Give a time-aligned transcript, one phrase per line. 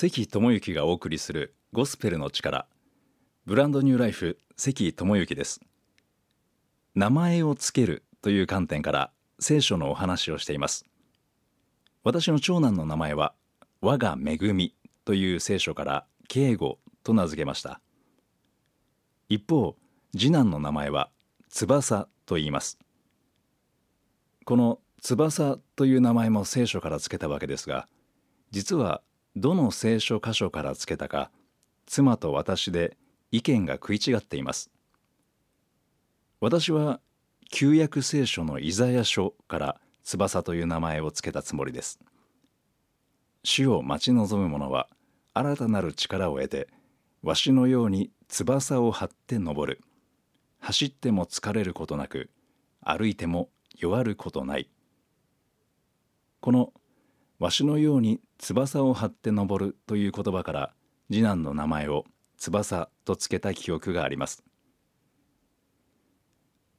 [0.00, 2.68] 関智之がお送りするゴスペルの力。
[3.46, 5.60] ブランドニューライフ関智之です。
[6.94, 10.84] 名前をつけるという観点から聖書のお話をしています。
[12.04, 13.34] 私の長男の名前は
[13.80, 14.72] 我が恵み
[15.04, 17.80] という聖書から敬語と名付けました。
[19.28, 19.74] 一方
[20.16, 21.10] 次男の名前は
[21.50, 22.78] 翼と言います。
[24.44, 27.88] この翼という名前も聖書から付けたわけですが
[28.52, 29.02] 実は
[29.38, 31.30] どの聖書箇所から付けたか
[31.86, 32.96] 妻と私で
[33.30, 34.70] 意見が食い違っています。
[36.40, 37.00] 私は
[37.48, 42.00] 旧約聖書のイザヤ書から翼という名前を付けたつもりです。
[43.44, 44.88] 主を待ち望む者は
[45.34, 46.68] 新たなる力を得て
[47.22, 49.80] わしのように翼を張って登る。
[50.58, 52.28] 走っても疲れることなく
[52.80, 54.68] 歩いても弱ることない。
[56.40, 56.72] この
[57.38, 60.74] わしのように翼を張って登るという言葉から
[61.10, 62.04] 次男の名前を
[62.36, 64.44] 翼と付けた記憶があります。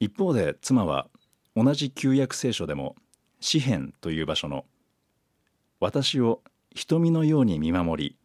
[0.00, 1.08] 一方で妻は
[1.56, 2.94] 同じ旧約聖書でも
[3.40, 4.64] 詩篇という場所の
[5.80, 6.42] 私を
[6.74, 8.16] 瞳のように見守り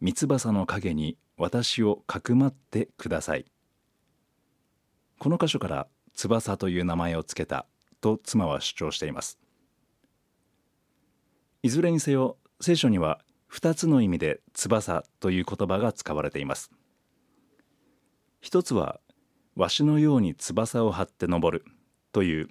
[0.00, 3.46] 三翼の陰に私をかくまってください。
[5.18, 7.66] この箇所から翼という名前を付けた
[8.00, 9.38] と妻は主張しています。
[11.62, 13.20] いずれにせよ聖書には
[13.52, 16.70] 2つの意味で翼という言葉が使われています。
[18.40, 19.00] 一つは
[19.54, 21.64] わしのように翼を張って登る
[22.12, 22.48] という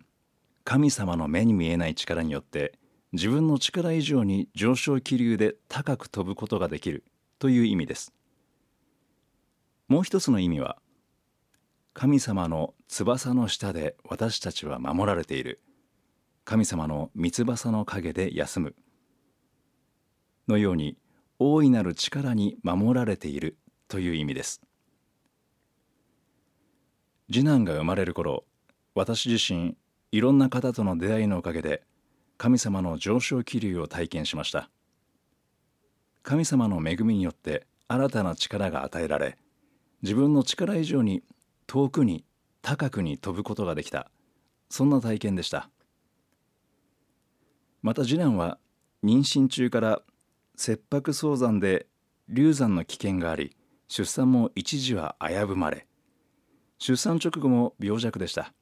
[0.64, 2.74] 神様の目に見えない力によって
[3.14, 7.04] 自分の力以上に上昇気流で高く飛ぶことができる
[7.40, 8.14] という意味です。
[9.88, 10.78] もう一つの意味は
[11.94, 15.62] 神様の翼の下で私たちは守られている。
[16.44, 18.76] 神様の三翼の陰で休む。
[20.48, 20.98] のように
[21.40, 23.58] 大いなる力に守られている
[23.88, 24.62] という意味です。
[27.32, 28.46] 次男が生まれる頃
[28.94, 29.76] 私自身
[30.12, 31.84] いろんな方との出会いのおかげで
[32.38, 34.70] 神様の上昇気流を体験しました。
[36.24, 39.38] 神様の恵みによって新たな力が与えられ
[40.02, 41.24] 自分の力以上に
[41.68, 42.26] 遠くに
[42.62, 44.10] 高くに飛ぶことができた。
[44.70, 45.70] そんな体験でした。
[47.82, 48.58] また次男は
[49.04, 50.02] 妊娠中から
[50.56, 51.88] 切迫早産で
[52.30, 53.56] 流産の危険があり
[53.88, 55.88] 出産も一時は危ぶまれ
[56.78, 58.54] 出産直後も病弱でした。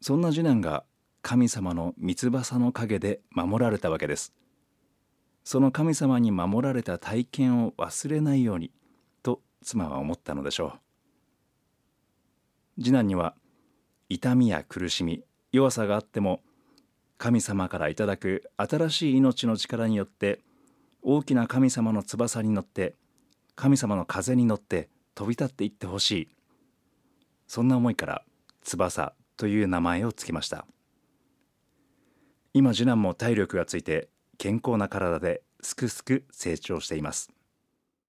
[0.00, 0.84] そんな次男が
[1.22, 4.32] 神様の三翼の陰で守られたわけです。
[5.44, 8.70] その神様に守られた体験を忘れないように
[9.22, 10.78] と妻は思ったのでしょ
[12.76, 12.82] う。
[12.82, 13.34] 次男には
[14.08, 16.40] 痛みや苦しみ弱さがあっても
[17.18, 20.40] 神様からいただく新しい命の力によって
[21.02, 22.94] 大きな神様の翼に乗って
[23.54, 26.28] 神様の風に乗って飛び立っていってほしい。
[27.46, 28.22] そんな思いから
[28.62, 30.66] 翼という名前を付けました。
[32.52, 37.30] 今次男も体力がついて健康な体ですくすく成長しています。